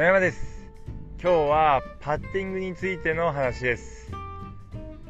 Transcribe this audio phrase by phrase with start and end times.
[0.00, 0.66] 野山です。
[1.22, 4.10] 今日はパッティングについての話です。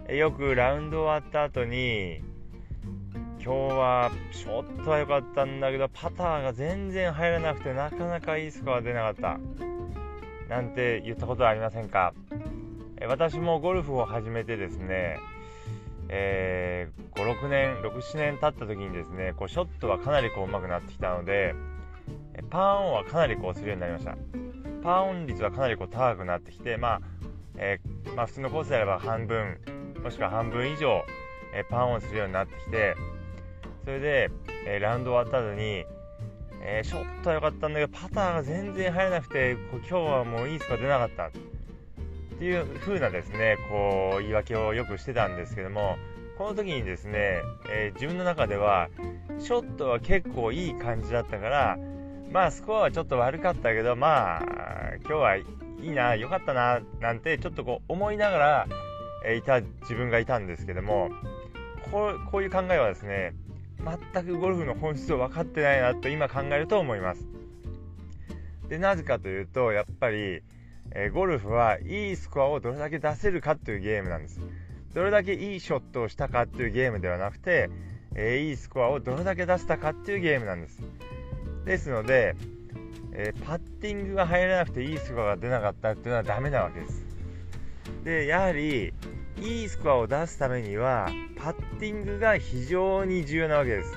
[0.08, 2.24] よくラウンド終わった後に
[3.40, 9.38] 今日はショットは良かったんだけどパターが全然入らなくてなかなかいいスコア出なかった。
[10.48, 12.12] なんて言ったことはありませんか。
[13.06, 15.20] 私もゴルフを始めてですね、
[16.08, 21.54] えー、56年67年経った時にですねこうショットはかなりこう上手くなってきたので
[22.50, 24.16] パーオンはかなりこうするようになりました。
[24.82, 27.00] パーオン率はかなりこう高くなってきて、まあ
[27.56, 29.58] えー、まあ、普通のコースであれば半分
[30.02, 31.04] もしくは半分以上、
[31.54, 32.96] えー、パーオンするようになってきて
[33.84, 34.30] それで、
[34.66, 35.84] えー、ラウンド終わった後に、
[36.62, 41.26] えショットは良かったんだけどパターが全然入らなくて今日はもういいスコア出なかった。
[41.26, 41.30] っ
[42.42, 45.98] ていう風なですねこう言い訳をよくしてたんですけども
[46.38, 48.88] この時にですね、え自分の中では
[49.38, 51.78] ショットは結構いい感じだったから
[52.30, 54.42] まあスコアはちょっと悪かったけどまあ
[55.04, 55.44] 今日はい
[55.82, 58.66] いな良かったななんてちょっとこう思いながら、
[59.26, 61.10] えいた自分がいたんですけども
[61.90, 63.34] こうこういう考えはですね
[64.12, 67.26] 全くゴルフの本質を分かってないなと今考えると思います。
[68.68, 70.42] でなぜかというとやっぱり、
[70.92, 74.40] えゴルフはいいスコアをどれだけ出せるかというゲームなんです。
[74.94, 77.70] どれだけいいショットをしたかっていうゲームではなくて、
[78.14, 80.82] えー、いいスコアをどれだけ出せたかっていうゲームなんです。
[81.64, 82.36] ですので、
[83.12, 87.04] えー、パッティングが入らなくていいスコアが出なかったっていうのはダメなわけです。
[88.04, 88.92] でやはり
[89.40, 93.92] いいスコアを出すためにはパッティングが非常に重要なわけです、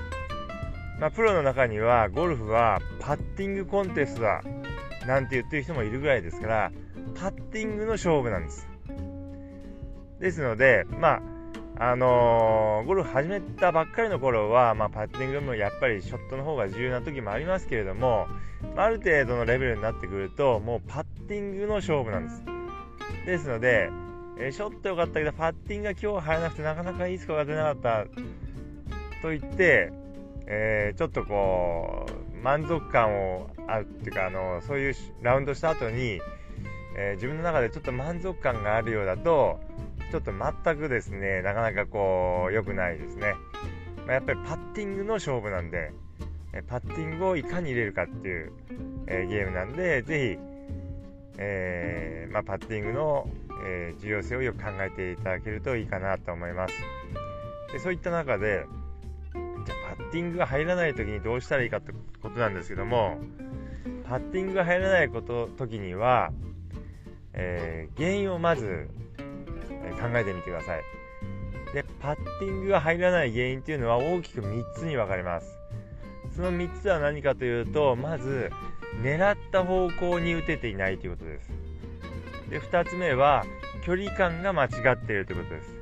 [0.98, 4.42] まあ、プロの中にはゴルフはパッティングコンテストだ
[5.06, 6.72] なんて言ってる人もいるぐらいですから
[7.14, 8.66] パッティングの勝負なんです。
[10.20, 11.22] ですのでまあ
[11.76, 18.28] あのー、ゴルフ始めたばっかりの頃は、まあ、パッティングもやっぱりショットの方が重要な時もありますけれども、
[18.76, 22.44] ある程度のレベルになってくると、もうパッティングの勝負なんです。
[23.26, 23.90] ですので、
[24.38, 28.04] えー、ショット良かったけど、パッティングが今日入らなくてなかなかいいスコアが出なかった
[29.20, 29.92] と言って、
[30.46, 36.20] えー、ちょっとこう、満足感をあるっていうか、あのそういうラウンドした後に、
[36.96, 39.58] え、自分の中でちょっと満足感があるようだと、
[40.14, 43.34] ちょっと全くですね、なかなかこう、良くないですね。
[44.06, 45.90] まあ、やっぱりパッティングの勝負なんで、
[46.52, 48.52] えパッティングをいかに入れるかっていう、
[49.08, 50.38] えー、ゲームなんで、ぜひ、
[51.38, 53.28] えー、まあ、パッティングの、
[53.66, 56.74] えー、重要性をよく考えていただけるといいかなと思います。
[57.72, 58.66] でそういった中で、
[59.32, 61.90] じゃパッティングが入らない時にどうしたらいいかって
[62.22, 63.18] ことなんですけども、
[64.08, 66.30] パッティングが入らないこと時には、
[67.32, 68.88] え、原因をまず
[69.92, 70.82] 考えてみてください。
[71.74, 75.58] で、パッティングが入らない原因っていうのは大きく3つに分かれます。
[76.36, 78.50] その3つは何かというと、まず、
[79.02, 81.50] 狙った方向に打てていないということです。
[82.50, 83.44] で、2つ目は、
[83.84, 85.74] 距離感が間違っているということです。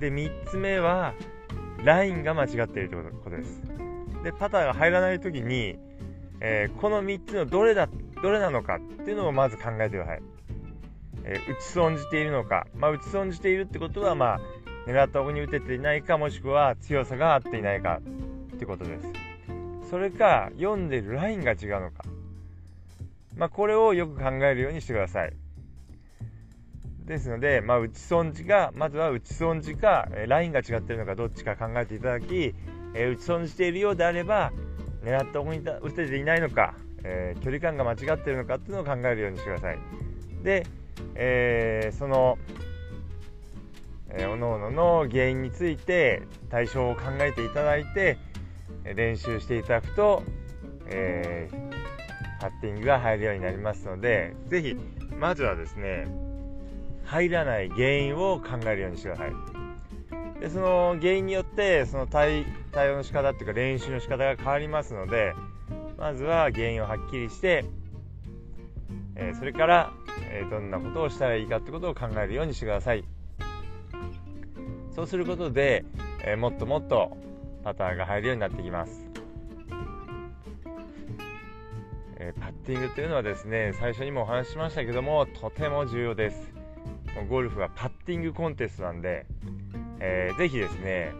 [0.00, 1.14] で、3つ目は、
[1.84, 3.62] ラインが間違っているということです。
[4.22, 5.78] で、パターが入らないときに、
[6.40, 7.88] えー、この3つのどれだ、
[8.22, 10.22] どれなのかっていうのをまず考えてください。
[11.24, 14.40] えー、打ち損じているのか、まあ、打ち損じているってことは、まあ、
[14.86, 18.00] 狙った方に打てていないかもしくは強さが合っていないか
[18.54, 19.08] ってことです。
[19.90, 22.04] それか読んでるラインが違うのか、
[23.36, 25.32] まあ、これをよく考えるようにしてください。
[27.04, 32.54] ですので、まあ、打ち損じがまずは打ち損じかラインが違ってるのかどっちか考えていただき、
[32.94, 34.52] えー、打ち損じているようであれば
[35.04, 36.74] 狙った方に打てていないのか、
[37.04, 39.78] えー、距離感が間違ってるのかっていうのを考えるようにしてください。
[40.42, 40.66] で
[41.14, 42.38] えー、その、
[44.10, 48.18] えー、おのおのの原因について対象を考えていただいて
[48.84, 50.22] 練習していただくと、
[50.86, 54.76] えー、パッティングが入るようになりますので是非
[55.18, 56.06] まずはですね
[57.04, 59.32] 入らない原因を考えるようにしてください。
[60.40, 65.32] でその原因によってその対対応の仕方っていうか練習の仕方が変わりますので
[65.96, 67.64] まずは原因をはっきりして、
[69.16, 69.92] えー、それから
[70.34, 73.04] えどんなことをしたらいいかってことを考えるようにしてください。
[74.90, 75.84] そうすることで、
[76.24, 77.16] えもっともっと
[77.62, 79.08] パターが入るようになってきます、
[82.18, 86.52] えパッティングというのはですね最初にもお話ししましたけどもとても重要です。
[87.28, 89.26] ゴルフはパッティングコンテストなんで、
[90.00, 91.12] えー、ぜひですね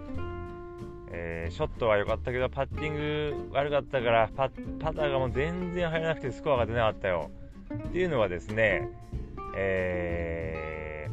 [1.17, 4.51] えー、ショットは良かったけどパッティング悪かったからパ
[4.81, 7.31] パターがもう全然入らなくてスコアが出なかったよ。
[7.73, 8.89] っていうのはですね、
[9.57, 11.09] え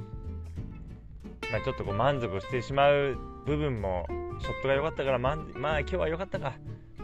[1.42, 4.06] ー、まあ、ちょっとこう満足してしまう部分も
[4.42, 6.54] ショットが良かったからままあ今日は良かったか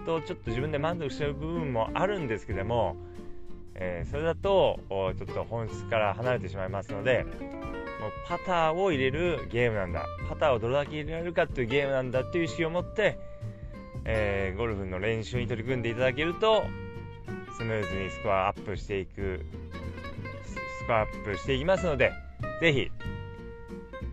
[0.06, 2.96] とちょっと自分で満足してる部分もあるんですけども、
[3.76, 7.26] えー、それだとちょっと本質から離れてしまいますので
[8.00, 10.06] もうパターを入れるゲームなんだ。
[10.30, 13.18] パターをどれだけ入れられるかっていうゲームなんだっていう意識を持って、
[14.06, 16.64] えー、ゴルフの練習に取り組んでいただけると
[17.58, 19.44] スムーズにスコアアップしていく
[20.80, 22.12] スコアアップしていきますので
[22.62, 22.92] 是非、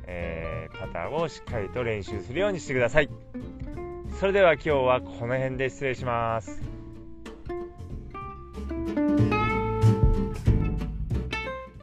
[0.06, 3.11] えー、パターをしっかりと練習するようにしてください。
[4.19, 6.74] それでは今日はこの辺で失礼します。